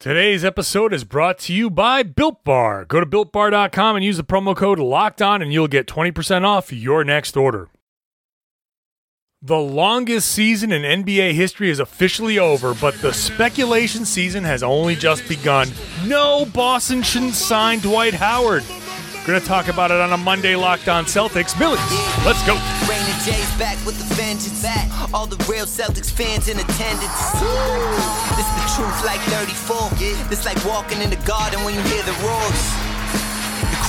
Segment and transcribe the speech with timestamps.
[0.00, 2.86] Today's episode is brought to you by Built Bar.
[2.86, 6.72] Go to builtbar.com and use the promo code locked on, and you'll get 20% off
[6.72, 7.68] your next order.
[9.42, 14.96] The longest season in NBA history is officially over, but the speculation season has only
[14.96, 15.68] just begun.
[16.06, 18.64] No, Boston shouldn't sign Dwight Howard.
[19.26, 21.56] Gonna talk about it on a Monday Locked On Celtics.
[21.58, 21.78] Billy,
[22.24, 22.54] let's go.
[23.58, 24.64] Back with the vengeance.
[25.12, 27.32] All the real Celtics fans in attendance.
[28.36, 29.90] This the truth like 34.
[30.30, 32.89] This like walking in the garden when you hear the roars.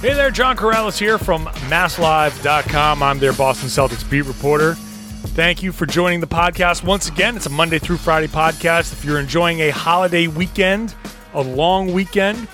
[0.00, 3.02] Hey there, John Karalis here from MassLive.com.
[3.02, 4.74] I'm their Boston Celtics beat reporter.
[4.74, 7.34] Thank you for joining the podcast once again.
[7.34, 8.92] It's a Monday through Friday podcast.
[8.92, 10.94] If you're enjoying a holiday weekend,
[11.34, 12.46] a long weekend,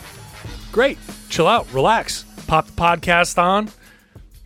[0.73, 0.97] great.
[1.29, 3.69] Chill out, relax, pop the podcast on,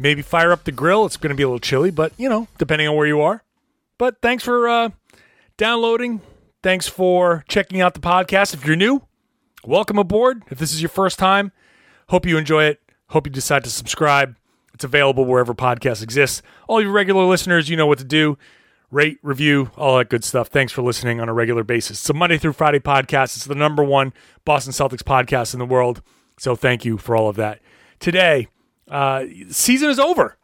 [0.01, 1.07] maybe fire up the grill.
[1.07, 3.45] It's going to be a little chilly, but you know, depending on where you are.
[3.97, 4.91] But thanks for uh,
[5.57, 6.21] downloading.
[6.65, 8.55] Thanks for checking out the podcast.
[8.55, 9.03] If you're new,
[9.65, 10.43] welcome aboard.
[10.51, 11.53] If this is your first time,
[12.09, 12.81] hope you enjoy it.
[13.11, 14.37] Hope you decide to subscribe.
[14.75, 16.43] It's available wherever podcasts exist.
[16.69, 18.39] All your regular listeners, you know what to do.
[18.91, 20.49] Rate, review, all that good stuff.
[20.49, 22.01] Thanks for listening on a regular basis.
[22.01, 23.37] It's a Monday through Friday podcast.
[23.37, 24.13] It's the number one
[24.45, 26.01] Boston Celtics podcast in the world.
[26.39, 27.61] So thank you for all of that.
[27.99, 28.49] Today,
[28.91, 30.37] uh, season is over.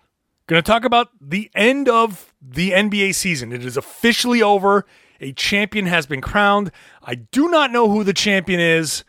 [0.47, 3.53] Going to talk about the end of the NBA season.
[3.53, 4.85] It is officially over.
[5.21, 6.71] A champion has been crowned.
[7.03, 9.05] I do not know who the champion is,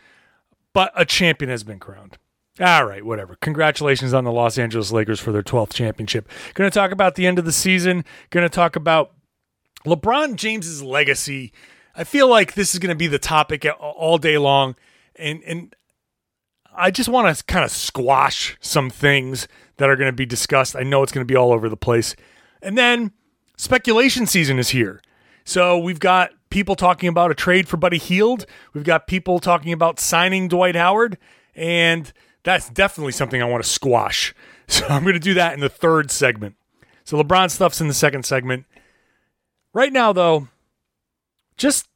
[0.72, 2.18] but a champion has been crowned.
[2.60, 3.36] All right, whatever.
[3.42, 6.30] Congratulations on the Los Angeles Lakers for their 12th championship.
[6.54, 8.06] Going to talk about the end of the season.
[8.30, 9.12] Going to talk about
[9.86, 11.52] LeBron James's legacy.
[11.96, 14.76] I feel like this is going to be the topic all day long,
[15.18, 15.76] and and
[16.76, 20.76] I just want to kind of squash some things that are going to be discussed.
[20.76, 22.16] I know it's going to be all over the place,
[22.62, 23.12] and then
[23.58, 25.02] speculation season is here.
[25.44, 28.46] So we've got people talking about a trade for Buddy Hield.
[28.74, 31.18] We've got people talking about signing Dwight Howard,
[31.54, 32.12] and
[32.46, 34.34] that's definitely something I want to squash.
[34.68, 36.56] So I'm going to do that in the third segment.
[37.04, 38.66] So LeBron stuff's in the second segment.
[39.74, 40.48] Right now, though,
[41.56, 41.88] just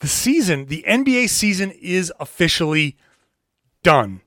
[0.00, 2.96] the season, the NBA season is officially
[3.84, 4.22] done.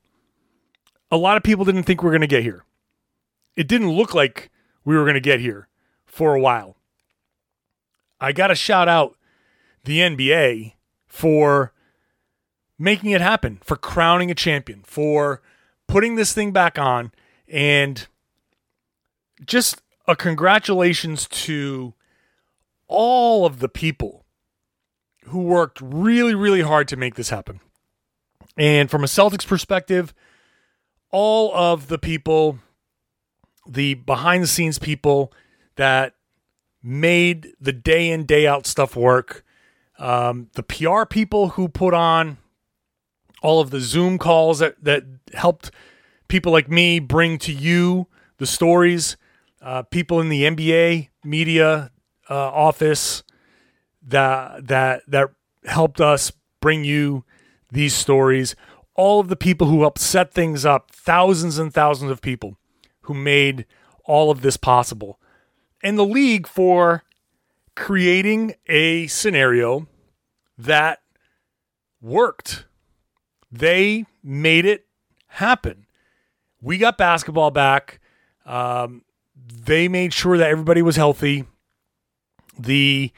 [1.12, 2.64] A lot of people didn't think we are going to get here.
[3.58, 4.50] It didn't look like
[4.86, 5.68] we were going to get here
[6.06, 6.78] for a while.
[8.22, 9.18] I got to shout out
[9.84, 10.76] the NBA
[11.08, 11.74] for
[12.84, 15.42] making it happen, for crowning a champion, for
[15.88, 17.12] putting this thing back on,
[17.48, 18.08] and
[19.46, 21.94] just a congratulations to
[22.88, 24.26] all of the people
[25.28, 27.62] who worked really, really hard to make this happen.
[28.58, 30.14] And from a Celtics perspective,
[31.10, 32.60] all of the people,
[33.66, 35.32] the behind the scenes people
[35.78, 36.16] that
[36.84, 39.46] made the day in, day out stuff work,
[39.98, 42.38] um, the PR people who put on
[43.44, 45.70] all of the Zoom calls that, that helped
[46.28, 49.18] people like me bring to you the stories,
[49.62, 51.92] uh, people in the NBA media
[52.30, 53.22] uh, office
[54.06, 55.30] that that that
[55.66, 57.24] helped us bring you
[57.72, 58.56] these stories.
[58.96, 62.58] All of the people who helped set things up, thousands and thousands of people
[63.02, 63.66] who made
[64.06, 65.20] all of this possible,
[65.82, 67.04] and the league for
[67.76, 69.88] creating a scenario
[70.58, 71.00] that
[72.02, 72.66] worked
[73.54, 74.88] they made it
[75.28, 75.86] happen.
[76.60, 78.00] We got basketball back.
[78.46, 79.04] Um,
[79.36, 81.46] they made sure that everybody was healthy.
[82.58, 83.12] The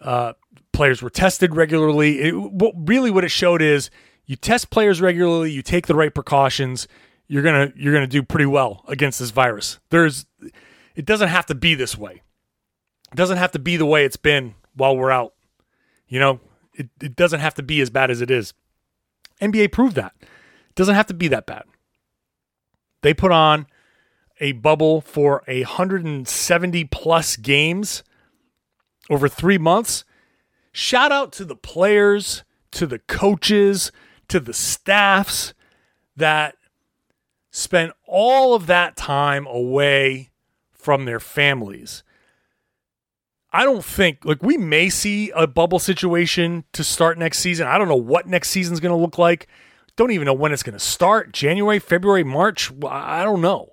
[0.00, 0.34] uh,
[0.72, 2.20] players were tested regularly.
[2.20, 2.34] It,
[2.76, 3.90] really, what it showed is
[4.24, 6.86] you test players regularly, you take the right precautions,
[7.26, 9.80] you're gonna you're gonna do pretty well against this virus.
[9.90, 10.26] There's
[10.94, 12.22] it doesn't have to be this way.
[13.12, 15.34] It doesn't have to be the way it's been while we're out.
[16.06, 16.40] You know,
[16.74, 18.54] it, it doesn't have to be as bad as it is.
[19.40, 20.14] NBA proved that.
[20.20, 21.64] It doesn't have to be that bad.
[23.02, 23.66] They put on
[24.40, 28.02] a bubble for a 170 plus games
[29.08, 30.04] over three months.
[30.72, 33.92] Shout out to the players, to the coaches,
[34.28, 35.54] to the staffs
[36.16, 36.56] that
[37.50, 40.30] spent all of that time away
[40.72, 42.02] from their families.
[43.52, 47.66] I don't think like we may see a bubble situation to start next season.
[47.66, 49.46] I don't know what next season's going to look like.
[49.96, 51.32] don't even know when it's going to start.
[51.32, 52.72] January, February, March.
[52.86, 53.72] I don't know.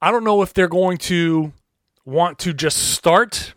[0.00, 1.52] I don't know if they're going to
[2.04, 3.54] want to just start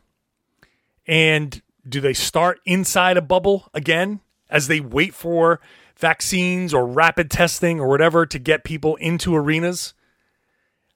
[1.07, 4.19] and do they start inside a bubble again
[4.49, 5.61] as they wait for
[5.95, 9.93] vaccines or rapid testing or whatever to get people into arenas?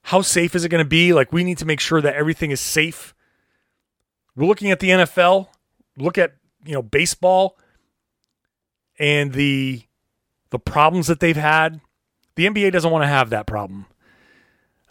[0.05, 1.13] How safe is it going to be?
[1.13, 3.15] Like, we need to make sure that everything is safe.
[4.35, 5.47] We're looking at the NFL,
[5.97, 7.57] look at, you know, baseball
[8.99, 9.81] and the
[10.51, 11.81] the problems that they've had.
[12.35, 13.87] The NBA doesn't want to have that problem.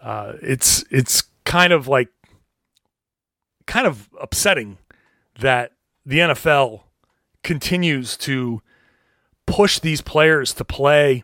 [0.03, 2.09] Uh, it's it's kind of like
[3.67, 4.79] kind of upsetting
[5.39, 5.71] that
[6.05, 6.83] the NFL
[7.45, 8.63] continues to
[9.47, 11.23] push these players to play.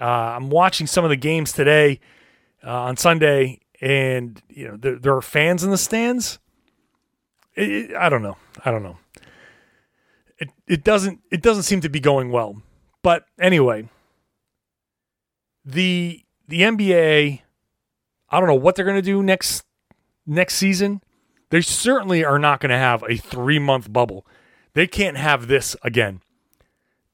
[0.00, 2.00] Uh, I'm watching some of the games today
[2.64, 6.38] uh, on Sunday, and you know there, there are fans in the stands.
[7.54, 8.36] It, it, I don't know.
[8.64, 8.98] I don't know.
[10.38, 12.62] It it doesn't it doesn't seem to be going well.
[13.02, 13.88] But anyway,
[15.64, 17.42] the the NBA
[18.30, 19.64] I don't know what they're going to do next
[20.26, 21.02] next season.
[21.50, 24.24] They certainly are not going to have a 3-month bubble.
[24.74, 26.20] They can't have this again.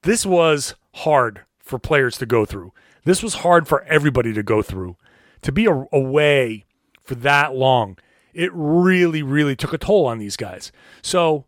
[0.02, 2.74] This was hard for players to go through.
[3.04, 4.96] This was hard for everybody to go through.
[5.42, 6.64] To be away
[7.02, 7.98] for that long,
[8.34, 10.72] it really really took a toll on these guys.
[11.02, 11.44] So,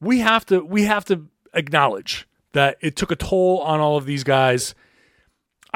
[0.00, 4.06] we have to we have to acknowledge that it took a toll on all of
[4.06, 4.74] these guys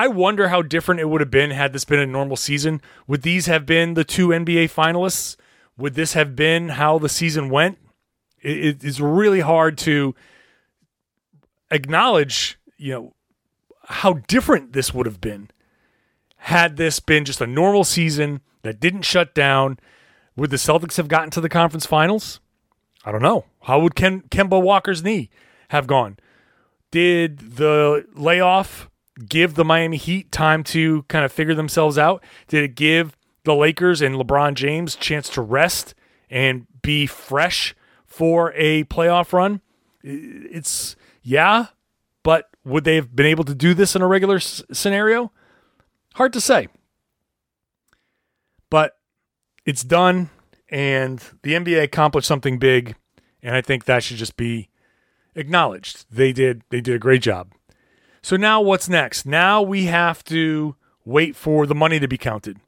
[0.00, 2.80] I wonder how different it would have been had this been a normal season.
[3.06, 5.36] Would these have been the two NBA finalists?
[5.76, 7.76] Would this have been how the season went?
[8.40, 10.14] It is really hard to
[11.70, 13.14] acknowledge, you know,
[13.84, 15.50] how different this would have been
[16.44, 19.78] had this been just a normal season that didn't shut down.
[20.36, 22.40] Would the Celtics have gotten to the conference finals?
[23.04, 23.44] I don't know.
[23.62, 25.30] How would Ken, Kemba Walker's knee
[25.68, 26.18] have gone?
[26.90, 28.88] Did the layoff
[29.28, 32.24] give the Miami Heat time to kind of figure themselves out?
[32.48, 35.94] Did it give the Lakers and LeBron James chance to rest
[36.30, 37.74] and be fresh
[38.06, 39.60] for a playoff run?
[40.02, 41.66] It's yeah,
[42.22, 45.32] but would they have been able to do this in a regular s- scenario?
[46.14, 46.68] Hard to say.
[48.68, 48.98] But
[49.64, 50.30] it's done
[50.68, 52.96] and the NBA accomplished something big
[53.42, 54.68] and I think that should just be
[55.34, 56.06] acknowledged.
[56.10, 57.52] They did they did a great job.
[58.22, 59.24] So now what's next?
[59.24, 62.58] Now we have to wait for the money to be counted.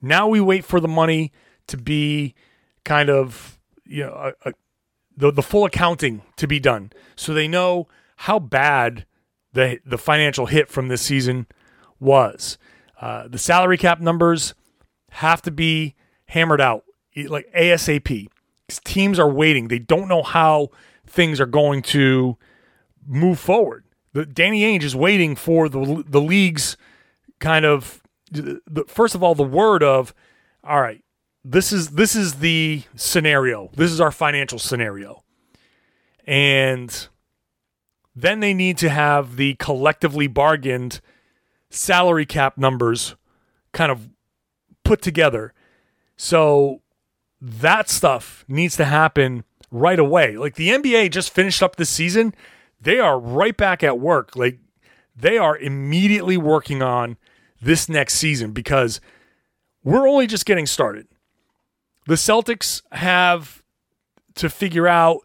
[0.00, 1.32] Now we wait for the money
[1.66, 2.34] to be
[2.84, 4.12] kind of you know
[4.44, 4.52] a, a,
[5.16, 9.06] the the full accounting to be done, so they know how bad
[9.52, 11.46] the the financial hit from this season
[11.98, 12.58] was.
[13.00, 14.54] Uh, the salary cap numbers
[15.10, 15.94] have to be
[16.26, 16.84] hammered out
[17.28, 18.28] like ASAP.
[18.84, 20.70] Teams are waiting; they don't know how
[21.06, 22.36] things are going to
[23.06, 23.84] move forward.
[24.12, 26.76] The Danny Ainge is waiting for the the league's
[27.40, 30.14] kind of the, first of all the word of
[30.62, 31.04] all right
[31.44, 33.70] this is this is the scenario.
[33.76, 35.22] This is our financial scenario.
[36.26, 37.08] And
[38.16, 41.00] then they need to have the collectively bargained
[41.74, 43.16] salary cap numbers
[43.72, 44.08] kind of
[44.84, 45.52] put together
[46.16, 46.80] so
[47.40, 52.32] that stuff needs to happen right away like the NBA just finished up this season
[52.84, 54.36] they are right back at work.
[54.36, 54.58] Like
[55.16, 57.16] they are immediately working on
[57.60, 59.00] this next season because
[59.82, 61.08] we're only just getting started.
[62.06, 63.62] The Celtics have
[64.36, 65.20] to figure out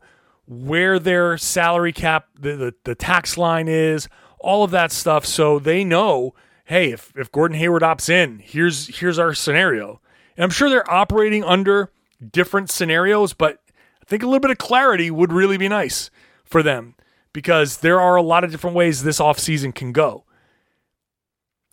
[0.48, 4.08] where their salary cap, the, the, the, tax line is,
[4.40, 5.26] all of that stuff.
[5.26, 6.34] So they know,
[6.66, 10.02] hey, if, if Gordon Hayward opts in, here's here's our scenario.
[10.36, 11.92] And I'm sure they're operating under
[12.32, 13.62] different scenarios, but
[14.02, 16.10] I think a little bit of clarity would really be nice
[16.44, 16.96] for them
[17.34, 20.26] because there are a lot of different ways this offseason can go.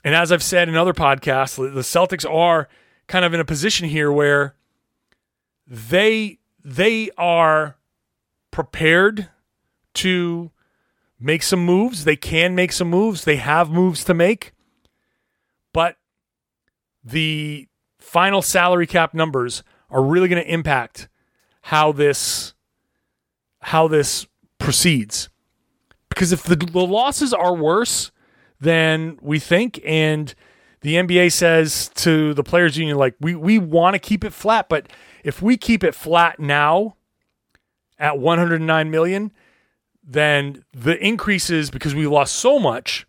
[0.04, 2.68] And as I've said in other podcasts, the Celtics are
[3.06, 4.54] kind of in a position here where
[5.66, 7.76] they they are
[8.50, 9.28] prepared
[9.94, 10.50] to
[11.18, 12.04] make some moves.
[12.04, 13.25] They can make some moves.
[13.25, 14.52] They have moves to make.
[15.73, 15.96] But
[17.04, 17.68] the
[17.99, 21.08] final salary cap numbers are really going to impact
[21.62, 22.54] how this
[23.61, 24.26] how this
[24.58, 25.28] proceeds.
[26.08, 28.12] Because if the, the losses are worse
[28.61, 30.35] than we think, and
[30.80, 34.68] the NBA says to the players union, like, we, we want to keep it flat,
[34.68, 34.88] but
[35.25, 36.96] if we keep it flat now
[37.99, 39.32] at 109 million,
[40.07, 43.07] then the increases, because we lost so much,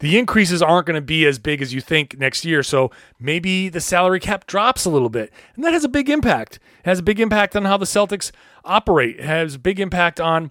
[0.00, 2.64] the increases aren't going to be as big as you think next year.
[2.64, 5.32] So maybe the salary cap drops a little bit.
[5.54, 6.56] And that has a big impact.
[6.80, 8.32] It has a big impact on how the Celtics
[8.64, 9.20] operate.
[9.20, 10.50] It has a big impact on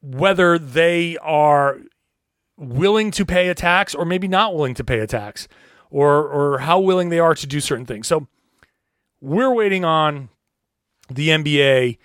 [0.00, 1.78] whether they are
[2.56, 5.48] willing to pay a tax or maybe not willing to pay a tax
[5.90, 8.06] or or how willing they are to do certain things.
[8.06, 8.28] So
[9.20, 10.28] we're waiting on
[11.08, 11.98] the NBA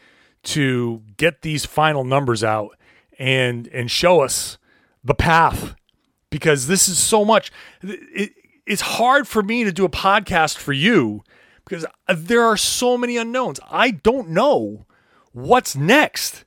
[0.46, 2.78] to get these final numbers out
[3.18, 4.58] and and show us
[5.04, 5.75] the path
[6.30, 8.32] because this is so much it,
[8.66, 11.24] it's hard for me to do a podcast for you
[11.66, 13.60] because there are so many unknowns.
[13.70, 14.86] I don't know
[15.32, 16.46] what's next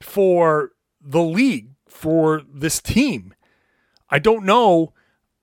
[0.00, 3.34] for the league for this team.
[4.08, 4.92] I don't know.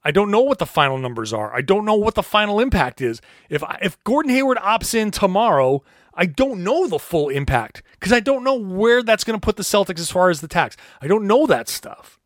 [0.03, 1.53] I don't know what the final numbers are.
[1.53, 3.21] I don't know what the final impact is.
[3.49, 5.83] If if Gordon Hayward opts in tomorrow,
[6.17, 9.55] I don't know the full impact because I don't know where that's going to put
[9.55, 10.75] the Celtics as far as the tax.
[10.99, 12.19] I don't know that stuff.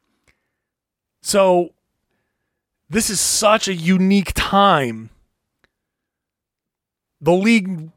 [1.22, 1.74] So
[2.90, 5.10] this is such a unique time.
[7.20, 7.90] The league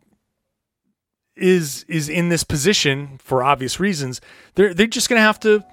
[1.37, 4.21] is is in this position for obvious reasons.
[4.57, 5.65] They're they're just going to have to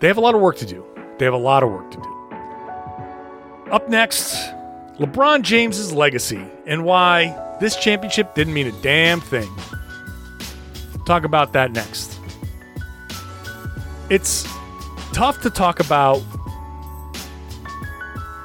[0.00, 0.84] they have a lot of work to do.
[1.18, 2.10] They have a lot of work to do.
[3.70, 4.52] Up next,
[4.98, 9.50] LeBron James's legacy and why this championship didn't mean a damn thing.
[11.04, 12.18] Talk about that next.
[14.08, 14.44] It's
[15.12, 16.22] tough to talk about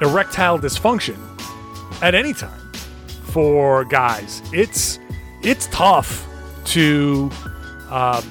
[0.01, 1.17] erectile dysfunction
[2.01, 2.71] at any time
[3.23, 4.41] for guys.
[4.53, 4.99] It's
[5.41, 6.25] it's tough
[6.65, 7.29] to
[7.89, 8.23] um,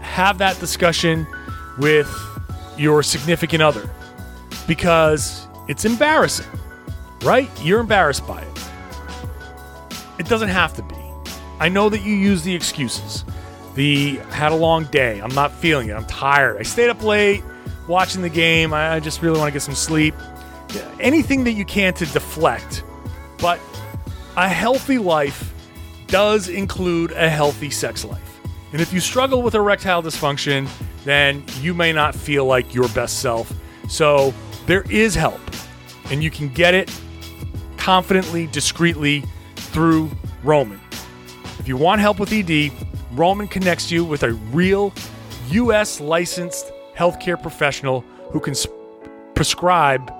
[0.00, 1.26] have that discussion
[1.78, 2.08] with
[2.76, 3.88] your significant other
[4.66, 6.46] because it's embarrassing,
[7.22, 7.50] right?
[7.62, 8.48] You're embarrassed by it.
[10.18, 10.96] It doesn't have to be.
[11.60, 13.24] I know that you use the excuses.
[13.74, 15.20] The had a long day.
[15.20, 15.92] I'm not feeling it.
[15.92, 16.58] I'm tired.
[16.58, 17.42] I stayed up late
[17.86, 18.72] watching the game.
[18.74, 20.14] I just really want to get some sleep.
[21.00, 22.84] Anything that you can to deflect.
[23.38, 23.60] But
[24.36, 25.54] a healthy life
[26.06, 28.40] does include a healthy sex life.
[28.72, 30.68] And if you struggle with erectile dysfunction,
[31.04, 33.52] then you may not feel like your best self.
[33.88, 34.34] So
[34.66, 35.40] there is help,
[36.10, 36.90] and you can get it
[37.88, 39.24] confidently, discreetly
[39.56, 40.10] through
[40.44, 40.78] Roman.
[41.58, 42.70] If you want help with ED,
[43.12, 44.92] Roman connects you with a real
[45.52, 45.98] U.S.
[45.98, 48.76] licensed healthcare professional who can sp-
[49.34, 50.12] prescribe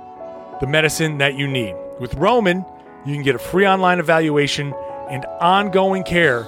[0.62, 1.76] the medicine that you need.
[2.00, 2.64] With Roman,
[3.04, 4.72] you can get a free online evaluation
[5.10, 6.44] and ongoing care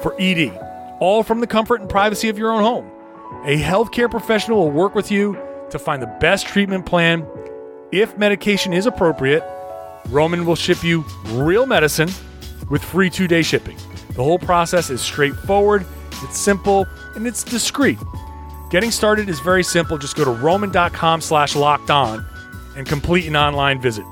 [0.00, 0.58] for ED,
[1.00, 2.90] all from the comfort and privacy of your own home.
[3.44, 5.36] A healthcare professional will work with you
[5.68, 7.26] to find the best treatment plan.
[7.92, 9.44] If medication is appropriate,
[10.08, 12.10] Roman will ship you real medicine
[12.70, 13.76] with free two day shipping.
[14.14, 15.86] The whole process is straightforward,
[16.22, 17.98] it's simple, and it's discreet.
[18.70, 19.98] Getting started is very simple.
[19.98, 22.24] Just go to roman.com slash locked on
[22.76, 24.04] and complete an online visit.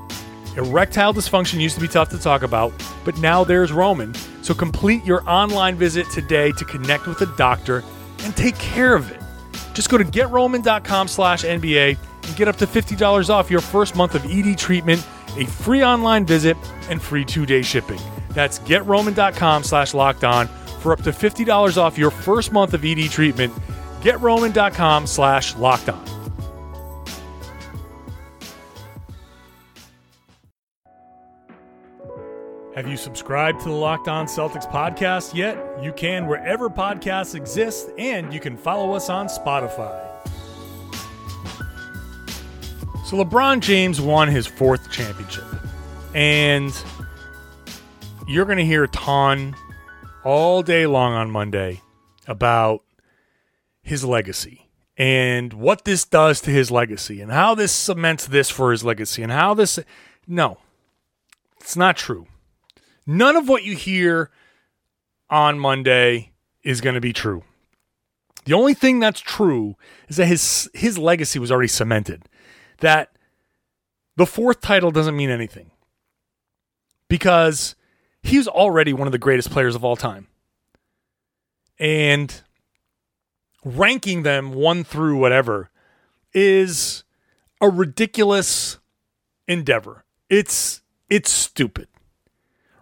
[0.57, 2.73] Erectile dysfunction used to be tough to talk about,
[3.05, 4.13] but now there's Roman.
[4.41, 7.83] So complete your online visit today to connect with a doctor
[8.23, 9.21] and take care of it.
[9.73, 14.13] Just go to getroman.com slash NBA and get up to $50 off your first month
[14.13, 15.05] of ED treatment,
[15.37, 16.57] a free online visit,
[16.89, 17.99] and free two-day shipping.
[18.29, 20.47] That's getroman.com slash locked on
[20.79, 23.53] for up to $50 off your first month of ED treatment.
[24.01, 26.11] Getroman.com slash locked on.
[32.75, 35.83] Have you subscribed to the Locked On Celtics podcast yet?
[35.83, 40.10] You can wherever podcasts exist, and you can follow us on Spotify.
[43.11, 45.43] So, LeBron James won his fourth championship,
[46.15, 46.73] and
[48.25, 49.53] you're going to hear a ton
[50.23, 51.81] all day long on Monday
[52.25, 52.85] about
[53.81, 58.71] his legacy and what this does to his legacy and how this cements this for
[58.71, 59.77] his legacy and how this.
[60.25, 60.59] No,
[61.59, 62.27] it's not true.
[63.05, 64.31] None of what you hear
[65.29, 66.31] on Monday
[66.63, 67.43] is going to be true.
[68.45, 69.75] The only thing that's true
[70.07, 72.29] is that his his legacy was already cemented.
[72.81, 73.11] That
[74.15, 75.71] the fourth title doesn't mean anything.
[77.07, 77.75] Because
[78.21, 80.27] he's already one of the greatest players of all time.
[81.79, 82.41] And
[83.65, 85.69] ranking them one through whatever
[86.33, 87.03] is
[87.59, 88.77] a ridiculous
[89.47, 90.05] endeavor.
[90.29, 91.87] It's it's stupid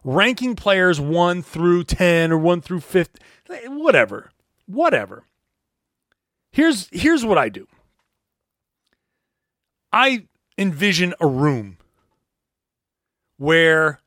[0.03, 3.19] ranking players 1 through 10 or 1 through 50
[3.67, 4.31] whatever
[4.65, 5.23] whatever
[6.51, 7.67] here's here's what i do
[9.91, 10.25] i
[10.57, 11.77] envision a room
[13.37, 14.01] where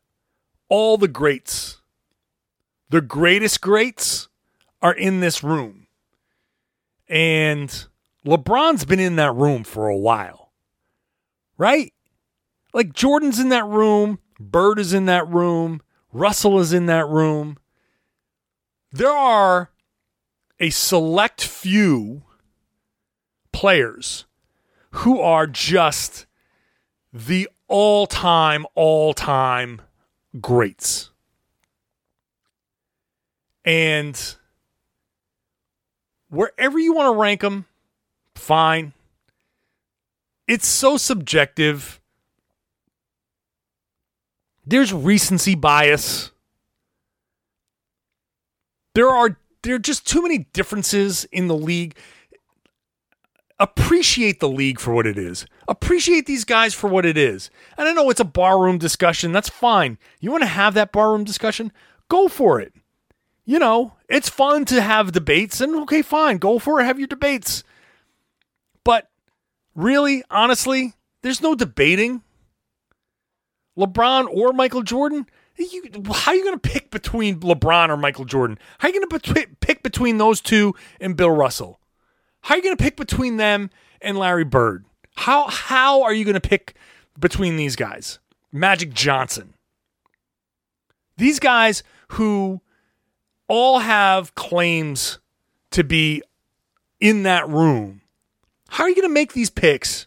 [0.69, 1.81] all the greats
[2.91, 4.29] the greatest greats
[4.81, 5.87] are in this room
[7.09, 7.87] and
[8.27, 10.53] lebron's been in that room for a while
[11.57, 11.93] right
[12.75, 14.19] like jordan's in that room
[14.51, 15.81] Bird is in that room.
[16.13, 17.59] Russell is in that room.
[18.91, 19.71] There are
[20.61, 22.25] a select few
[23.53, 24.27] players
[24.93, 26.27] who are just
[27.13, 29.81] the all time, all time
[30.41, 31.11] greats.
[33.65, 34.37] And
[36.29, 37.67] wherever you want to rank them,
[38.35, 38.93] fine.
[40.49, 42.01] It's so subjective.
[44.67, 46.31] There's recency bias.
[48.95, 51.97] There are there are just too many differences in the league.
[53.63, 55.47] Appreciate the league for what it is.
[55.69, 57.49] Appreciate these guys for what it is.
[57.79, 59.31] And I know it's a barroom discussion.
[59.31, 59.99] That's fine.
[60.19, 61.71] You want to have that barroom discussion?
[62.09, 62.75] Go for it.
[63.45, 66.39] You know, it's fun to have debates, and okay, fine.
[66.39, 66.87] Go for it.
[66.87, 67.63] Have your debates.
[68.83, 69.09] But
[69.77, 72.23] really, honestly, there's no debating.
[73.79, 75.27] LeBron or Michael Jordan,
[75.57, 78.59] you, how are you going to pick between LeBron or Michael Jordan?
[78.79, 81.79] How are you going to pick between those two and Bill Russell?
[82.43, 83.71] How are you going to pick between them
[84.01, 84.85] and Larry Bird?
[85.15, 86.75] How how are you going to pick
[87.19, 88.19] between these guys?
[88.53, 89.55] Magic Johnson.
[91.17, 92.61] These guys who
[93.49, 95.19] all have claims
[95.71, 96.23] to be
[97.01, 98.03] in that room.
[98.69, 100.07] How are you going to make these picks?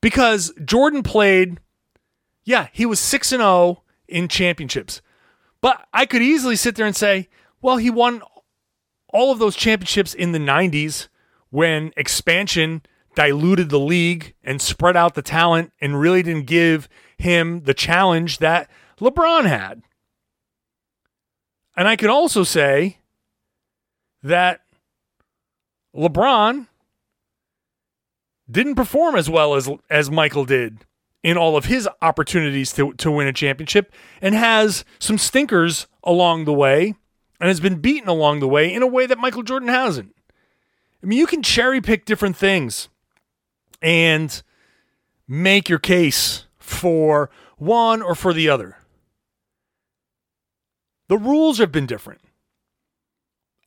[0.00, 1.58] Because Jordan played
[2.44, 5.00] yeah, he was 6 and 0 in championships.
[5.60, 7.28] But I could easily sit there and say,
[7.60, 8.22] well, he won
[9.12, 11.08] all of those championships in the 90s
[11.50, 12.82] when expansion
[13.14, 16.88] diluted the league and spread out the talent and really didn't give
[17.18, 19.82] him the challenge that LeBron had.
[21.76, 22.98] And I can also say
[24.22, 24.60] that
[25.94, 26.68] LeBron
[28.50, 30.84] didn't perform as well as as Michael did
[31.22, 36.44] in all of his opportunities to, to win a championship and has some stinkers along
[36.44, 36.94] the way
[37.42, 40.14] and has been beaten along the way in a way that Michael Jordan hasn't.
[41.02, 42.88] I mean, you can cherry pick different things
[43.82, 44.40] and
[45.26, 48.76] make your case for one or for the other.
[51.08, 52.20] The rules have been different.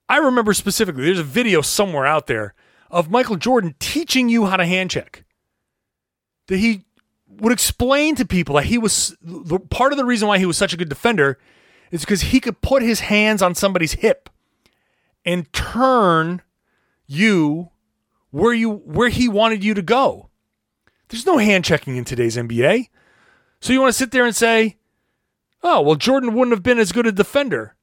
[0.08, 2.54] I remember specifically, there's a video somewhere out there
[2.90, 5.26] of Michael Jordan teaching you how to hand check.
[6.48, 6.86] That he
[7.28, 9.18] would explain to people that he was
[9.70, 11.38] part of the reason why he was such a good defender
[11.92, 14.30] is because he could put his hands on somebody's hip
[15.24, 16.42] and turn
[17.08, 17.72] you
[18.32, 20.30] where you where he wanted you to go.
[21.10, 22.90] There's no hand checking in today's NBA.
[23.62, 24.78] So you want to sit there and say,
[25.64, 27.76] "Oh, well Jordan wouldn't have been as good a defender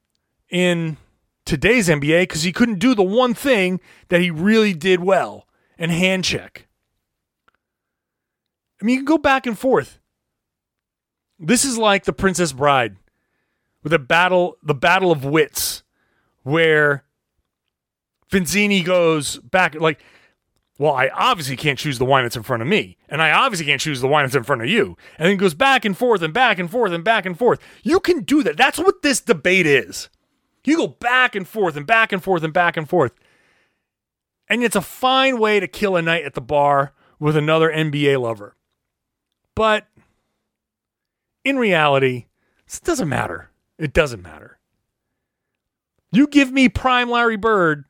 [0.49, 0.97] in
[1.45, 5.91] today's NBA because he couldn't do the one thing that he really did well and
[5.91, 6.67] hand check."
[8.81, 9.99] I mean, you can go back and forth.
[11.39, 12.97] This is like the Princess Bride
[13.83, 15.83] with a battle, the battle of wits,
[16.43, 17.03] where
[18.31, 20.01] Vizzini goes back like,
[20.79, 23.65] well, I obviously can't choose the wine that's in front of me, and I obviously
[23.67, 26.21] can't choose the wine that's in front of you, and then goes back and forth
[26.21, 27.59] and back and forth and back and forth.
[27.83, 28.57] You can do that.
[28.57, 30.09] That's what this debate is.
[30.65, 33.13] You go back and forth and back and forth and back and forth.
[34.49, 38.19] And it's a fine way to kill a night at the bar with another NBA
[38.19, 38.55] lover.
[39.55, 39.87] But
[41.43, 42.25] in reality,
[42.65, 43.49] this doesn't matter.
[43.83, 44.59] It doesn't matter.
[46.09, 47.83] You give me prime Larry Bird,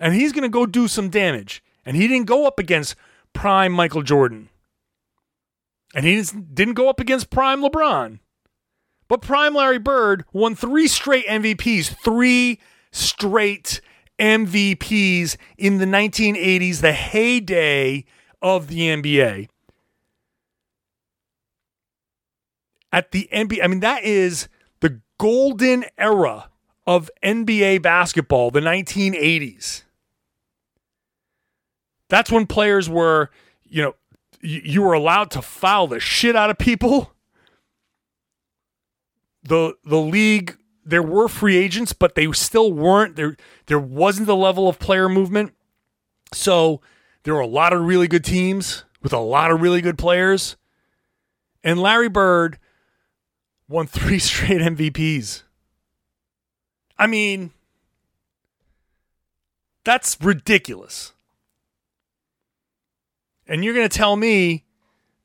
[0.00, 1.62] and he's going to go do some damage.
[1.84, 2.96] And he didn't go up against
[3.34, 4.48] prime Michael Jordan.
[5.94, 8.20] And he didn't go up against prime LeBron.
[9.06, 12.58] But prime Larry Bird won three straight MVPs, three
[12.90, 13.82] straight
[14.18, 18.06] MVPs in the 1980s, the heyday
[18.40, 19.48] of the NBA.
[22.94, 23.58] at the NBA.
[23.62, 24.48] I mean, that is
[25.24, 26.50] golden era
[26.86, 29.84] of NBA basketball, the 1980s.
[32.10, 33.30] That's when players were,
[33.62, 33.94] you know,
[34.42, 37.14] you were allowed to foul the shit out of people.
[39.42, 43.38] The the league there were free agents, but they still weren't there.
[43.64, 45.54] There wasn't the level of player movement,
[46.34, 46.82] so
[47.22, 50.56] there were a lot of really good teams with a lot of really good players.
[51.62, 52.58] And Larry Bird
[53.68, 55.42] won three straight MVPs.
[56.98, 57.50] I mean,
[59.84, 61.12] that's ridiculous.
[63.46, 64.64] And you're going to tell me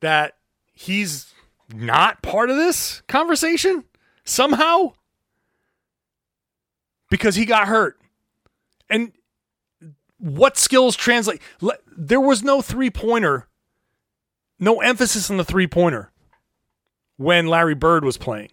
[0.00, 0.36] that
[0.72, 1.32] he's
[1.72, 3.84] not part of this conversation
[4.24, 4.94] somehow?
[7.10, 7.98] Because he got hurt.
[8.88, 9.12] And
[10.18, 11.40] what skills translate?
[11.96, 13.48] There was no three pointer,
[14.58, 16.10] no emphasis on the three pointer
[17.20, 18.48] when Larry Bird was playing.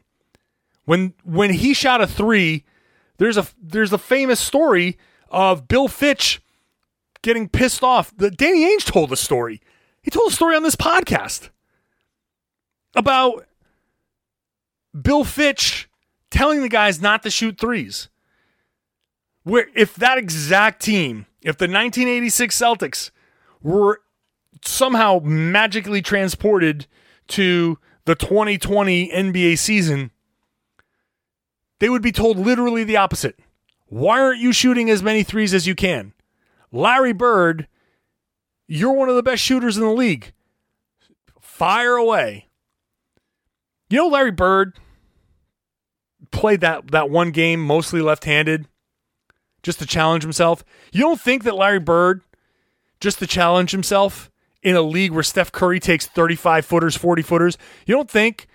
[0.83, 2.65] When when he shot a three,
[3.17, 4.97] there's a there's a famous story
[5.29, 6.41] of Bill Fitch
[7.21, 8.11] getting pissed off.
[8.17, 9.61] The Danny Ainge told the story.
[10.01, 11.49] He told a story on this podcast
[12.93, 13.45] about
[15.01, 15.87] Bill Fitch
[16.29, 18.09] telling the guys not to shoot threes.
[19.43, 23.11] Where if that exact team, if the 1986 Celtics
[23.61, 24.01] were
[24.61, 26.85] somehow magically transported
[27.29, 30.11] to the 2020 NBA season,
[31.79, 33.37] they would be told literally the opposite.
[33.87, 36.13] Why aren't you shooting as many threes as you can?
[36.71, 37.67] Larry Bird,
[38.65, 40.31] you're one of the best shooters in the league.
[41.41, 42.47] Fire away.
[43.89, 44.77] You know, Larry Bird
[46.31, 48.67] played that, that one game mostly left handed
[49.63, 50.63] just to challenge himself.
[50.93, 52.21] You don't think that Larry Bird,
[53.01, 54.31] just to challenge himself
[54.63, 58.47] in a league where Steph Curry takes 35 footers, 40 footers, you don't think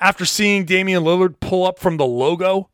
[0.00, 2.70] after seeing Damian Lillard pull up from the logo,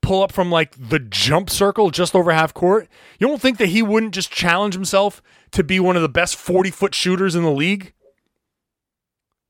[0.00, 3.68] pull up from like the jump circle just over half court, you don't think that
[3.68, 7.44] he wouldn't just challenge himself to be one of the best 40 foot shooters in
[7.44, 7.92] the league?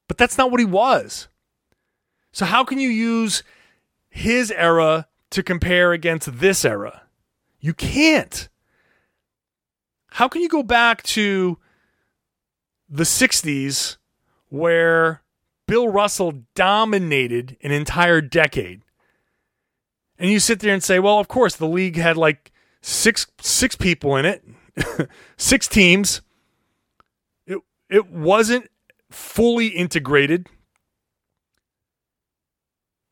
[0.08, 1.28] But that's not what he was.
[2.32, 3.42] So, how can you use
[4.10, 7.02] his era to compare against this era?
[7.60, 8.48] You can't.
[10.10, 11.58] How can you go back to
[12.92, 13.96] the 60s
[14.50, 15.22] where
[15.66, 18.82] Bill Russell dominated an entire decade?
[20.18, 22.52] And you sit there and say, well, of course, the league had like
[22.82, 24.44] six six people in it,
[25.36, 26.20] six teams.
[27.46, 28.70] It it wasn't
[29.10, 30.48] fully integrated.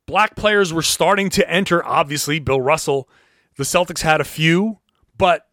[0.07, 3.09] Black players were starting to enter, obviously, Bill Russell.
[3.57, 4.79] The Celtics had a few,
[5.17, 5.49] but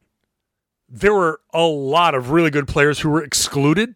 [0.89, 3.95] there were a lot of really good players who were excluded.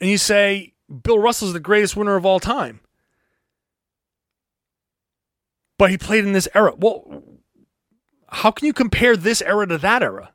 [0.00, 2.80] And you say, Bill Russell's the greatest winner of all time.
[5.78, 6.74] But he played in this era.
[6.76, 7.22] Well,
[8.28, 10.32] how can you compare this era to that era?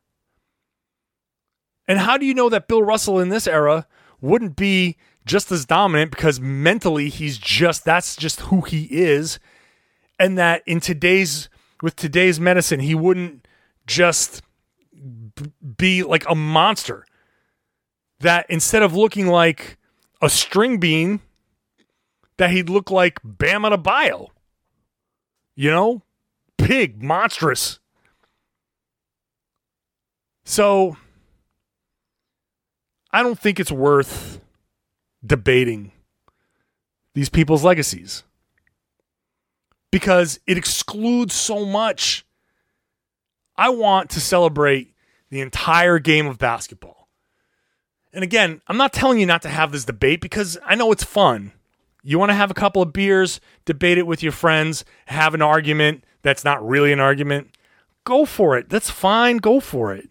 [1.87, 3.87] And how do you know that Bill Russell in this era
[4.21, 9.39] wouldn't be just as dominant because mentally he's just that's just who he is
[10.19, 11.49] and that in today's
[11.81, 13.47] with today's medicine he wouldn't
[13.87, 14.41] just
[15.77, 17.05] be like a monster
[18.23, 19.77] that instead of looking like
[20.21, 21.21] a string bean
[22.37, 24.29] that he'd look like Bam Adebayo.
[25.55, 26.01] you know
[26.57, 27.79] big monstrous
[30.43, 30.97] so
[33.11, 34.41] I don't think it's worth
[35.25, 35.91] debating
[37.13, 38.23] these people's legacies
[39.91, 42.25] because it excludes so much.
[43.55, 44.95] I want to celebrate
[45.29, 47.02] the entire game of basketball.
[48.13, 51.03] And again, I'm not telling you not to have this debate because I know it's
[51.03, 51.51] fun.
[52.03, 55.41] You want to have a couple of beers, debate it with your friends, have an
[55.41, 57.57] argument that's not really an argument.
[58.05, 58.69] Go for it.
[58.69, 59.37] That's fine.
[59.37, 60.09] Go for it.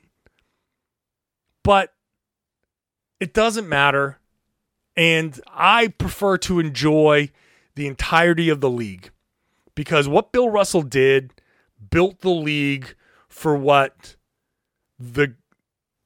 [1.62, 1.92] But
[3.20, 4.18] it doesn't matter
[4.96, 7.30] and I prefer to enjoy
[7.74, 9.10] the entirety of the league
[9.74, 11.32] because what Bill Russell did
[11.90, 12.94] built the league
[13.28, 14.16] for what
[14.98, 15.34] the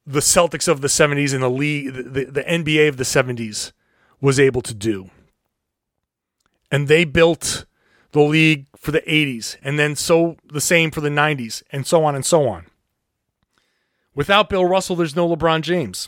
[0.07, 3.73] the Celtics of the 70s and the league the, the NBA of the 70s
[4.21, 5.11] was able to do.
[6.71, 7.65] And they built
[8.13, 12.05] the league for the 80s and then so the same for the 90s and so
[12.05, 12.67] on and so on.
[14.15, 16.07] Without Bill Russell there's no LeBron James.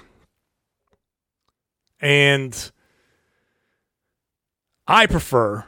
[1.99, 2.71] And
[4.87, 5.65] I prefer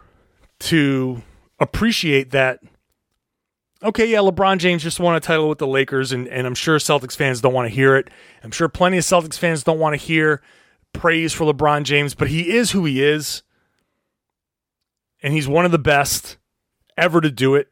[0.59, 1.21] to
[1.59, 2.59] appreciate that.
[3.83, 6.77] Okay, yeah, LeBron James just won a title with the Lakers, and, and I'm sure
[6.77, 8.09] Celtics fans don't want to hear it.
[8.43, 10.41] I'm sure plenty of Celtics fans don't want to hear
[10.93, 13.41] praise for LeBron James, but he is who he is.
[15.23, 16.37] And he's one of the best
[16.95, 17.71] ever to do it.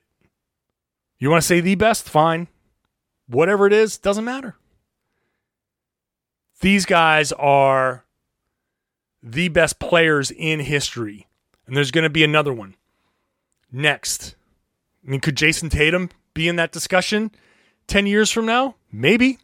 [1.19, 2.09] You want to say the best?
[2.09, 2.47] Fine.
[3.27, 4.55] Whatever it is, doesn't matter.
[6.61, 8.05] These guys are
[9.21, 11.27] the best players in history.
[11.67, 12.75] And there's going to be another one
[13.71, 14.35] next.
[15.05, 17.31] I mean, could Jayson Tatum be in that discussion
[17.87, 18.75] 10 years from now?
[18.91, 19.39] Maybe.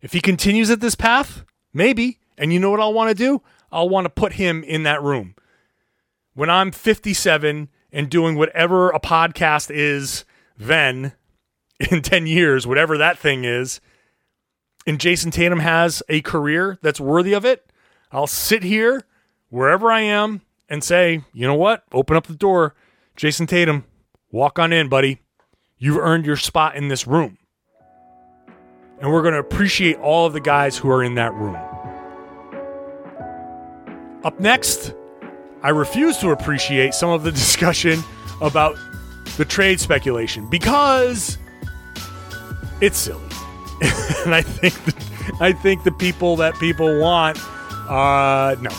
[0.00, 2.18] If he continues at this path, maybe.
[2.38, 3.42] And you know what I'll want to do?
[3.70, 5.34] I'll want to put him in that room.
[6.34, 10.24] When I'm 57 and doing whatever a podcast is
[10.56, 11.12] then
[11.90, 13.80] in 10 years, whatever that thing is,
[14.86, 17.70] and Jayson Tatum has a career that's worthy of it,
[18.10, 19.04] I'll sit here
[19.50, 21.84] wherever I am and say, you know what?
[21.92, 22.74] Open up the door.
[23.20, 23.84] Jayson Tatum,
[24.32, 25.20] walk on in, buddy.
[25.76, 27.36] You've earned your spot in this room.
[28.98, 31.54] And we're going to appreciate all of the guys who are in that room.
[34.24, 34.94] Up next,
[35.62, 38.02] I refuse to appreciate some of the discussion
[38.40, 38.78] about
[39.36, 41.36] the trade speculation because
[42.80, 43.20] it's silly.
[44.24, 47.38] and I think the, I think the people that people want,
[47.86, 48.70] uh, no,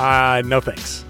[0.00, 1.04] uh, no thanks.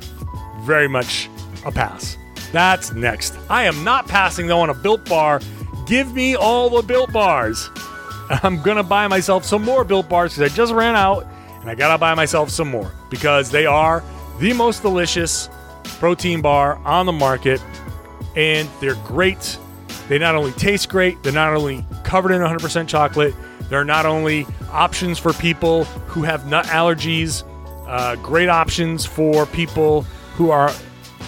[0.65, 1.31] Very much
[1.65, 2.17] a pass.
[2.53, 3.37] That's next.
[3.49, 5.41] I am not passing though on a built bar.
[5.87, 7.71] Give me all the built bars.
[8.43, 11.27] I'm gonna buy myself some more built bars because I just ran out,
[11.61, 14.03] and I gotta buy myself some more because they are
[14.39, 15.49] the most delicious
[15.99, 17.63] protein bar on the market,
[18.37, 19.59] and they're great.
[20.09, 23.35] They not only taste great, they're not only covered in 100% chocolate,
[23.69, 27.45] they're not only options for people who have nut allergies,
[27.87, 30.03] uh, great options for people
[30.35, 30.73] who are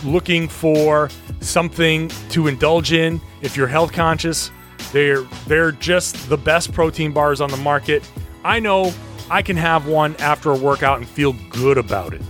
[0.04, 1.08] looking for
[1.40, 4.50] something to indulge in if you're health conscious.
[4.92, 8.08] They're they're just the best protein bars on the market.
[8.44, 8.92] I know
[9.30, 12.22] I can have one after a workout and feel good about it.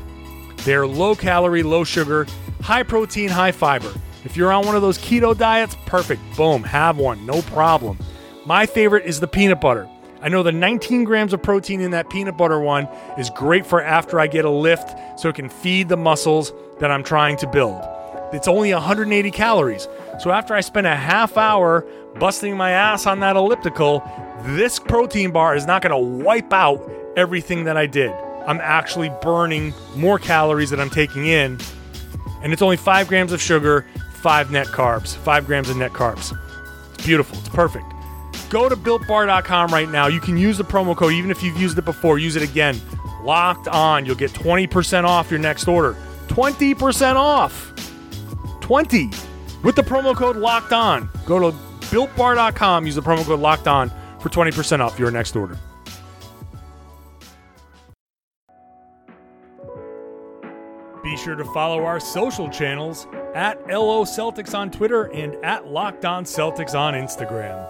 [0.59, 2.27] They're low calorie, low sugar,
[2.63, 3.93] high protein, high fiber.
[4.25, 6.23] If you're on one of those keto diets, perfect.
[6.37, 7.99] Boom, have one, no problem.
[8.47, 9.89] My favorite is the peanut butter.
[10.23, 12.87] I know the 19 grams of protein in that peanut butter one
[13.19, 16.91] is great for after I get a lift so it can feed the muscles that
[16.91, 17.83] I'm trying to build.
[18.33, 19.89] It's only 180 calories.
[20.19, 21.87] So after I spend a half hour
[22.19, 24.03] busting my ass on that elliptical,
[24.45, 28.13] this protein bar is not going to wipe out everything that I did.
[28.47, 31.59] I'm actually burning more calories that I'm taking in.
[32.43, 36.37] And it's only five grams of sugar, five net carbs, five grams of net carbs.
[36.95, 37.39] It's beautiful.
[37.39, 37.87] It's perfect.
[38.51, 40.09] Go to builtbar.com right now.
[40.09, 42.81] You can use the promo code, even if you've used it before, use it again.
[43.23, 44.05] Locked on.
[44.05, 45.97] You'll get 20% off your next order.
[46.29, 47.73] 20% off.
[48.61, 49.11] 20
[49.63, 51.09] with the promo code locked on.
[51.27, 51.57] Go to
[51.87, 55.59] builtbar.com, use the promo code locked on for 20% off your next order.
[61.03, 66.07] Be sure to follow our social channels at LO Celtics on Twitter and at Locked
[66.07, 67.69] On Celtics on Instagram.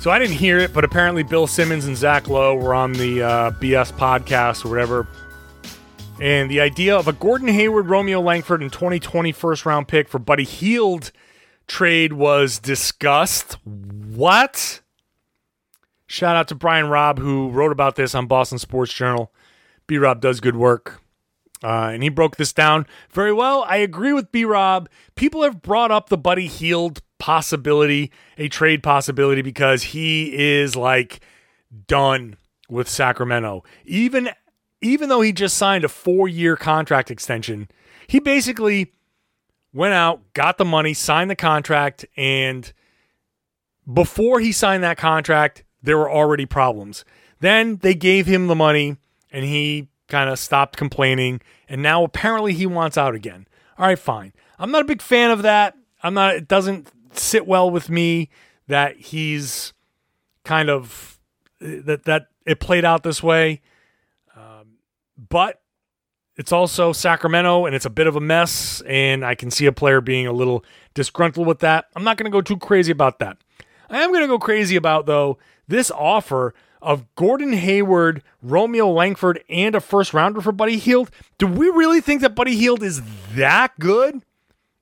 [0.00, 3.22] So I didn't hear it, but apparently Bill Simmons and Zach Lowe were on the
[3.22, 5.06] uh, BS podcast or whatever.
[6.22, 10.20] And the idea of a Gordon Hayward, Romeo Langford, and 2020 first round pick for
[10.20, 11.10] Buddy Hield
[11.66, 13.54] trade was discussed.
[13.64, 14.82] What?
[16.06, 19.32] Shout out to Brian Robb, who wrote about this on Boston Sports Journal.
[19.88, 21.00] B Rob does good work.
[21.60, 23.64] Uh, and he broke this down very well.
[23.66, 24.88] I agree with B Rob.
[25.16, 31.18] People have brought up the Buddy Hield possibility, a trade possibility, because he is like
[31.88, 32.36] done
[32.68, 33.64] with Sacramento.
[33.84, 34.30] Even
[34.82, 37.68] even though he just signed a four year contract extension,
[38.06, 38.92] he basically
[39.72, 42.72] went out, got the money, signed the contract, and
[43.90, 47.04] before he signed that contract, there were already problems.
[47.40, 48.96] Then they gave him the money
[49.32, 51.40] and he kind of stopped complaining.
[51.68, 53.46] And now apparently he wants out again.
[53.78, 54.32] All right, fine.
[54.58, 55.76] I'm not a big fan of that.
[56.02, 58.28] I'm not, it doesn't sit well with me
[58.68, 59.72] that he's
[60.44, 61.18] kind of,
[61.60, 63.60] that, that it played out this way.
[65.28, 65.60] But
[66.36, 68.82] it's also Sacramento and it's a bit of a mess.
[68.86, 71.86] And I can see a player being a little disgruntled with that.
[71.94, 73.38] I'm not going to go too crazy about that.
[73.90, 79.44] I am going to go crazy about, though, this offer of Gordon Hayward, Romeo Langford,
[79.48, 81.10] and a first rounder for Buddy Hield.
[81.38, 83.02] Do we really think that Buddy Hield is
[83.34, 84.22] that good?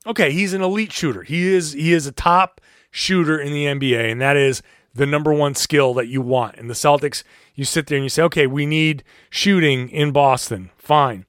[0.06, 1.22] Okay, he's an elite shooter.
[1.22, 4.62] He is he is a top shooter in the NBA, and that is
[4.94, 6.56] the number one skill that you want.
[6.56, 7.22] And the Celtics,
[7.54, 10.70] you sit there and you say, okay, we need shooting in Boston.
[10.76, 11.26] Fine.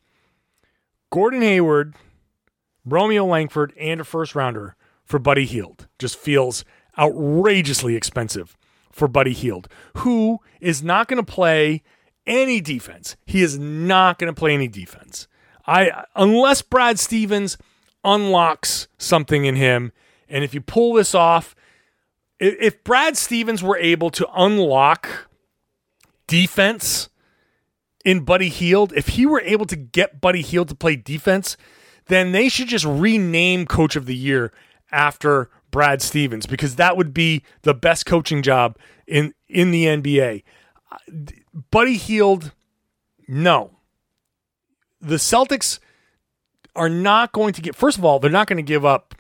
[1.12, 1.96] Gordon Hayward,
[2.86, 6.64] Romeo Langford, and a first rounder for Buddy Hield just feels
[6.98, 8.58] outrageously expensive
[8.92, 11.84] for Buddy Hield, who is not going to play
[12.26, 13.16] any defense.
[13.26, 15.28] He is not going to play any defense.
[15.66, 17.58] I unless Brad Stevens
[18.04, 19.92] unlocks something in him,
[20.28, 21.56] and if you pull this off,
[22.42, 25.30] if Brad Stevens were able to unlock
[26.26, 27.10] defense
[28.04, 31.56] in Buddy Hield, if he were able to get Buddy Hield to play defense,
[32.08, 34.52] then they should just rename Coach of the Year
[34.92, 38.76] after Brad Stevens because that would be the best coaching job
[39.06, 40.44] in in the NBA.
[41.70, 42.54] Buddy Hield,
[43.28, 43.78] no.
[45.00, 45.80] The Celtics
[46.76, 47.76] are not going to get.
[47.76, 49.16] First of all, they're not going to give up.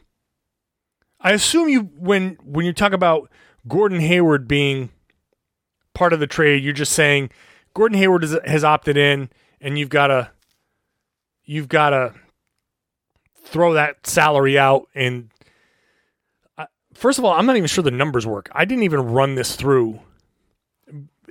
[1.23, 3.29] I assume you when when you talk about
[3.67, 4.89] Gordon Hayward being
[5.93, 7.29] part of the trade, you're just saying
[7.73, 9.29] Gordon Hayward is, has opted in,
[9.59, 10.31] and you've got to
[11.43, 12.13] you've got to
[13.43, 15.29] throw that salary out and
[16.93, 18.49] first of all, I'm not even sure the numbers work.
[18.53, 19.99] I didn't even run this through.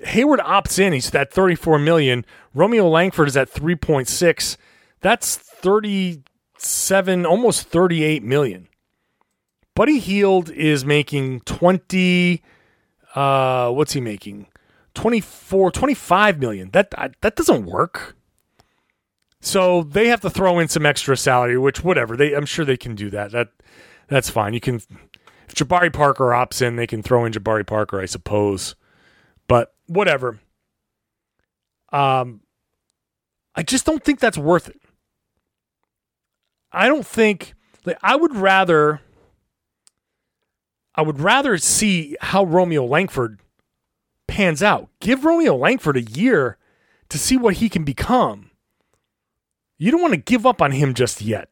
[0.03, 0.93] Hayward opts in.
[0.93, 2.25] He's at 34 million.
[2.55, 4.57] Romeo Langford is at 3.6.
[5.01, 8.69] That's 37, almost 38 million.
[9.81, 12.43] Buddy Hield is making 20,
[13.15, 14.47] uh, what's he making?
[14.93, 16.69] 24, 25 million.
[16.73, 16.91] That
[17.23, 18.15] that doesn't work.
[19.41, 22.77] So they have to throw in some extra salary, which whatever they, I'm sure they
[22.77, 23.33] can do that.
[23.33, 23.53] That
[24.07, 24.53] that's fine.
[24.53, 24.83] You can,
[25.49, 28.75] if Jabari Parker opts in, they can throw in Jabari Parker, I suppose.
[29.49, 30.41] But whatever.
[31.91, 32.43] Um,
[33.55, 34.83] I just don't think that's worth it.
[36.71, 37.55] I don't think
[37.87, 39.01] like I would rather
[41.01, 43.41] I would rather see how Romeo Langford
[44.27, 44.91] pans out.
[45.01, 46.59] Give Romeo Langford a year
[47.09, 48.51] to see what he can become.
[49.79, 51.49] You don't want to give up on him just yet.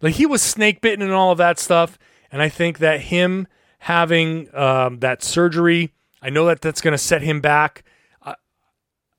[0.00, 1.96] Like he was snake bitten and all of that stuff,
[2.32, 3.46] and I think that him
[3.78, 7.84] having um, that surgery, I know that that's going to set him back.
[8.20, 8.34] I,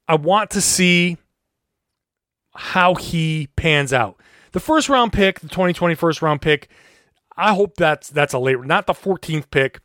[0.09, 1.15] I want to see
[2.53, 4.19] how he pans out.
[4.51, 6.67] The first round pick, the 2020 first round pick,
[7.41, 9.79] I hope that's that's a late, not the 14th pick.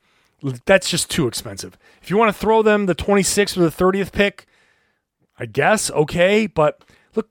[0.66, 1.78] That's just too expensive.
[2.02, 4.46] If you want to throw them the 26th or the 30th pick,
[5.38, 6.46] I guess okay.
[6.46, 7.30] But look,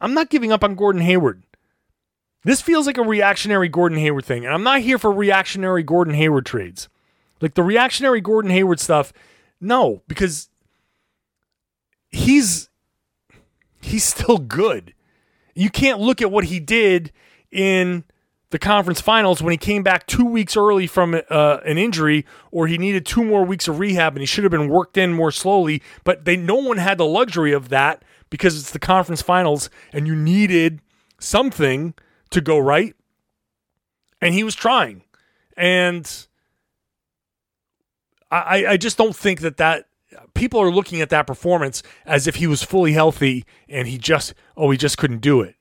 [0.00, 1.42] I'm not giving up on Gordon Hayward.
[2.42, 6.14] This feels like a reactionary Gordon Hayward thing, and I'm not here for reactionary Gordon
[6.14, 6.88] Hayward trades.
[7.42, 9.12] Like the reactionary Gordon Hayward stuff,
[9.60, 10.48] no, because
[12.10, 12.70] he's
[13.82, 14.94] he's still good.
[15.54, 17.12] You can't look at what he did
[17.52, 18.04] in
[18.54, 22.68] the conference finals when he came back two weeks early from uh, an injury, or
[22.68, 25.32] he needed two more weeks of rehab and he should have been worked in more
[25.32, 25.82] slowly.
[26.04, 30.06] But they no one had the luxury of that because it's the conference finals and
[30.06, 30.80] you needed
[31.18, 31.94] something
[32.30, 32.94] to go right.
[34.20, 35.02] And he was trying,
[35.56, 36.08] and
[38.30, 39.88] I, I just don't think that that
[40.34, 44.32] people are looking at that performance as if he was fully healthy and he just
[44.56, 45.56] oh he just couldn't do it.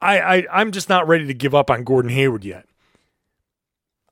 [0.00, 2.66] I, I I'm just not ready to give up on Gordon Hayward yet.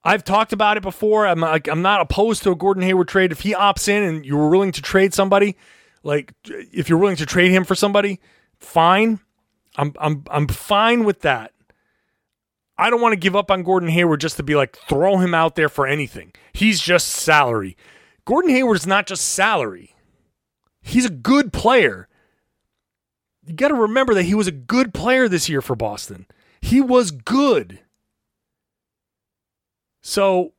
[0.05, 1.27] I've talked about it before.
[1.27, 4.25] I'm like I'm not opposed to a Gordon Hayward trade if he opts in and
[4.25, 5.57] you're willing to trade somebody.
[6.03, 8.21] Like if you're willing to trade him for somebody,
[8.59, 9.21] fine.
[9.77, 11.53] I'm I'm I'm fine with that.
[12.77, 15.35] I don't want to give up on Gordon Hayward just to be like throw him
[15.35, 16.33] out there for anything.
[16.53, 17.77] He's just salary.
[18.25, 19.95] Gordon Hayward is not just salary.
[20.81, 22.08] He's a good player.
[23.49, 26.27] You got to remember that he was a good player this year for Boston.
[26.61, 27.81] He was good.
[30.03, 30.53] So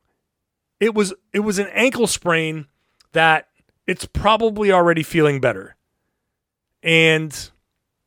[0.80, 2.66] it was it was an ankle sprain
[3.12, 3.48] that
[3.86, 5.76] it's probably already feeling better.
[6.82, 7.50] And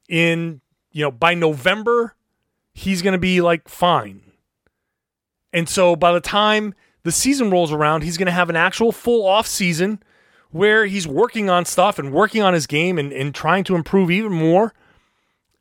[0.10, 2.16] in you know by November
[2.74, 4.22] he's going to be like fine.
[5.52, 8.92] And so by the time the season rolls around, he's going to have an actual
[8.92, 10.02] full off season
[10.54, 14.10] where he's working on stuff and working on his game and, and trying to improve
[14.12, 14.74] even more.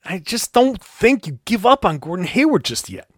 [0.05, 3.09] I just don't think you give up on Gordon Hayward just yet.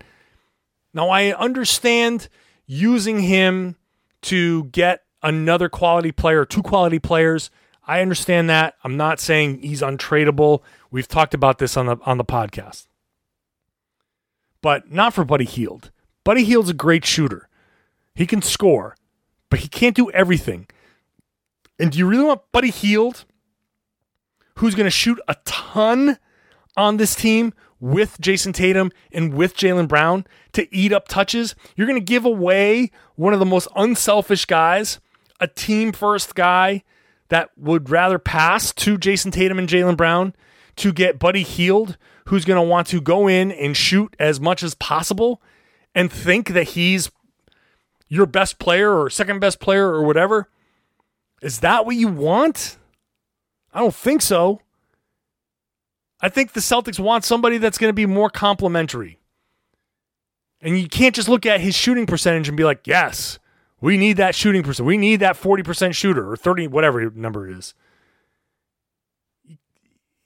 [0.93, 2.29] Now, I understand
[2.67, 3.75] using him
[4.23, 7.51] to get another quality player, two quality players.
[7.87, 8.77] I understand that.
[8.85, 10.63] I'm not saying he's untradeable.
[10.93, 12.87] We've talked about this on the on the podcast.
[14.63, 15.91] But not for Buddy Hield.
[16.23, 17.49] Buddy Hield's a great shooter.
[18.15, 18.97] He can score,
[19.51, 20.69] but he can't do everything.
[21.79, 23.25] And do you really want Buddy Hield,
[24.57, 26.19] who's going to shoot a ton
[26.77, 31.55] on this team with Jayson Tatum and with Jaylen Brown to eat up touches?
[31.77, 35.01] You're going to give away one of the most unselfish guys,
[35.41, 36.85] a team first guy
[37.29, 40.35] that would rather pass to Jayson Tatum and Jaylen Brown
[40.77, 44.63] to get Buddy Hield, who's going to want to go in and shoot as much
[44.63, 45.43] as possible
[45.95, 47.11] and think that he's
[48.09, 50.49] your best player or second best player or whatever?
[51.45, 52.79] Is that what you want?
[53.75, 54.63] I don't think so.
[56.23, 59.19] I think the Celtics want somebody that's going to be more complimentary.
[60.63, 63.39] And you can't just look at his shooting percentage and be like, yes,
[63.83, 64.87] we need that shooting percent.
[64.87, 67.75] We need that 40% shooter or 30, whatever number it is.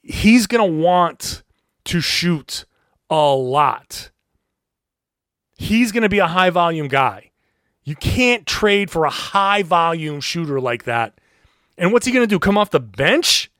[0.03, 1.43] He's going to want
[1.87, 2.65] to shoot
[3.11, 4.13] a lot.
[5.57, 7.28] He's going to be a high volume guy.
[7.89, 11.19] You can't trade for a high volume shooter like that.
[11.79, 12.39] And what's he going to do?
[12.39, 13.51] Come off the bench?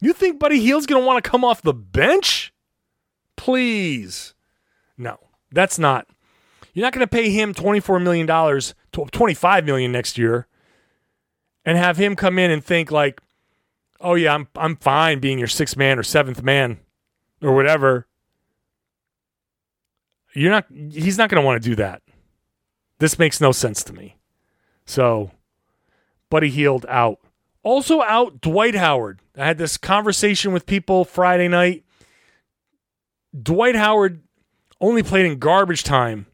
[0.00, 2.52] You think Buddy Hield's going to want to come off the bench?
[3.36, 4.34] Please.
[4.98, 5.16] No,
[5.50, 6.06] that's not.
[6.74, 8.26] You're not going to pay him $24 million,
[8.92, 10.46] 25 million next year
[11.64, 13.22] and have him come in and think like,
[13.98, 16.80] oh yeah, I'm I'm fine being your sixth man or seventh man
[17.40, 18.06] or whatever.
[20.34, 22.02] You're not he's not going to want to do that.
[23.00, 24.16] This makes no sense to me.
[24.84, 25.32] So,
[26.28, 27.18] Buddy Hield out.
[27.62, 29.20] Also out, Dwight Howard.
[29.36, 31.84] I had this conversation with people Friday night.
[33.42, 34.22] Dwight Howard
[34.80, 36.26] only played in garbage time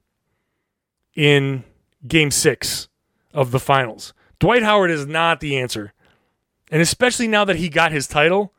[1.14, 1.62] in
[2.06, 2.88] game six
[3.32, 4.12] of the finals.
[4.40, 5.92] Dwight Howard is not the answer.
[6.70, 8.52] And especially now that he got his title,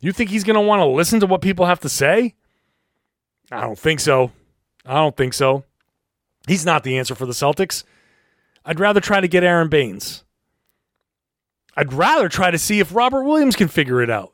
[0.00, 2.34] you think he's going to want to listen to what people have to say?
[3.50, 4.32] I don't think so.
[4.84, 5.64] I don't think so.
[6.46, 7.84] He's not the answer for the Celtics.
[8.64, 10.24] I'd rather try to get Aron Baynes.
[11.76, 14.32] I'd rather try to see if Robert Williams can figure it out.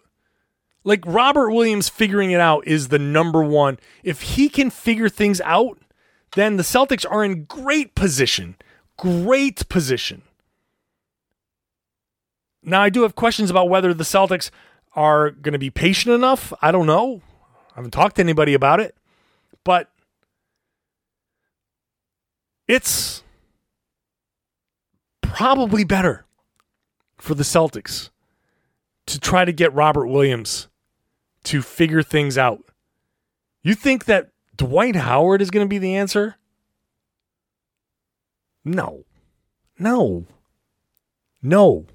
[0.84, 3.78] Like Robert Williams figuring it out is the number one.
[4.02, 5.78] If he can figure things out,
[6.34, 8.56] then the Celtics are in great position.
[8.96, 10.22] Great position.
[12.62, 14.50] Now, I do have questions about whether the Celtics
[14.94, 16.52] are going to be patient enough.
[16.60, 17.22] I don't know.
[17.72, 18.96] I haven't talked to anybody about it.
[19.64, 19.90] But
[22.70, 23.24] it's
[25.22, 26.24] probably better
[27.18, 28.10] for the Celtics
[29.06, 30.68] to try to get Robert Williams
[31.42, 32.62] to figure things out.
[33.64, 36.36] You think that Dwight Howard is going to be the answer?
[38.64, 39.04] No.
[39.76, 40.26] No.
[41.42, 41.86] No.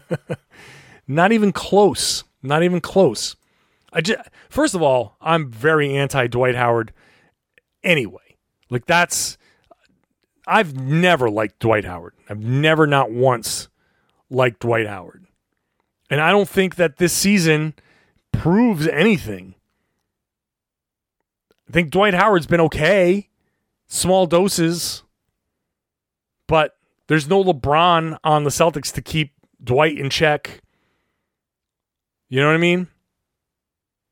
[1.06, 2.24] Not even close.
[2.42, 3.36] Not even close.
[3.92, 4.18] I just,
[4.48, 6.94] first of all, I'm very anti Dwight Howard
[7.82, 8.38] anyway.
[8.70, 9.36] Like that's
[10.46, 12.14] I've never liked Dwight Howard.
[12.28, 13.68] I've never not once
[14.30, 15.26] liked Dwight Howard.
[16.10, 17.74] And I don't think that this season
[18.32, 19.54] proves anything.
[21.68, 23.28] I think Dwight Howard's been okay,
[23.86, 25.02] small doses,
[26.46, 26.76] but
[27.06, 29.32] there's no LeBron on the Celtics to keep
[29.62, 30.60] Dwight in check.
[32.28, 32.88] You know what I mean?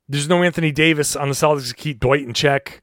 [0.09, 2.82] There's no Anthony Davis on the Celtics to keep Dwight in check.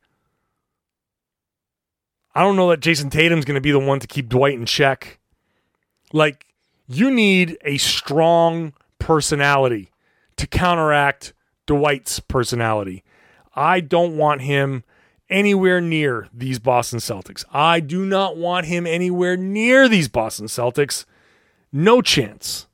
[2.36, 4.66] I don't know that Jayson Tatum's going to be the one to keep Dwight in
[4.66, 5.20] check.
[6.14, 6.46] Like,
[6.88, 9.92] you need a strong personality
[10.38, 11.34] to counteract
[11.66, 13.04] Dwight's personality.
[13.56, 14.84] I don't want him
[15.30, 17.44] anywhere near these Boston Celtics.
[17.52, 21.06] I do not want him anywhere near these Boston Celtics.
[21.72, 22.68] No chance.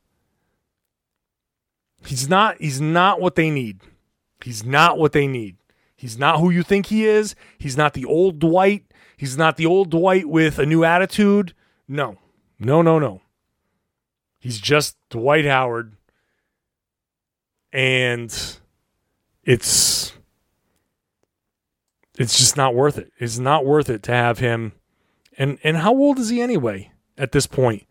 [2.05, 3.81] He's not he's not what they need.
[4.43, 5.57] He's not what they need.
[5.95, 7.35] He's not who you think he is.
[7.57, 8.85] He's not the old Dwight.
[9.17, 11.53] He's not the old Dwight with a new attitude.
[11.87, 12.17] No.
[12.59, 13.21] No, no, no.
[14.39, 15.95] He's just Dwight Howard.
[17.71, 18.31] And
[19.43, 20.13] it's
[22.17, 23.11] it's just not worth it.
[23.19, 24.73] It's not worth it to have him.
[25.37, 27.85] And and how old is he anyway at this point?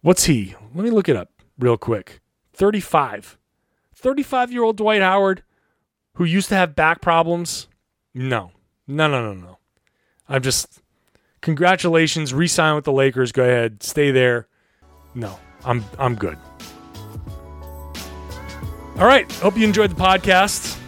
[0.00, 0.54] What's he?
[0.74, 2.20] Let me look it up real quick.
[2.52, 3.38] 35.
[3.94, 5.42] 35 year old Dwight Howard
[6.14, 7.68] who used to have back problems?
[8.14, 8.52] No.
[8.86, 9.58] No, no, no, no.
[10.28, 10.80] I'm just
[11.40, 13.32] congratulations, resign with the Lakers.
[13.32, 14.46] Go ahead, stay there.
[15.14, 16.38] No, I'm I'm good.
[18.98, 19.30] All right.
[19.32, 20.78] Hope you enjoyed the podcast.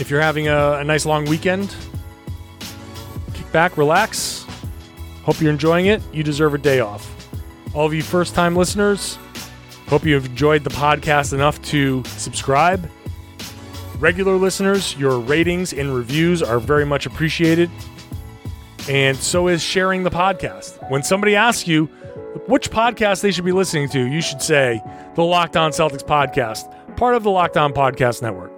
[0.00, 1.74] If you're having a, a nice long weekend,
[3.34, 4.46] kick back, relax.
[5.22, 6.00] Hope you're enjoying it.
[6.12, 7.14] You deserve a day off.
[7.74, 9.18] All of you first time listeners,
[9.88, 12.88] hope you've enjoyed the podcast enough to subscribe
[13.98, 17.70] regular listeners, your ratings and reviews are very much appreciated.
[18.88, 20.90] And so is sharing the podcast.
[20.90, 21.86] When somebody asks you
[22.46, 24.82] which podcast they should be listening to, you should say
[25.14, 28.57] the Locked On Celtics podcast, part of the Locked On Podcast Network.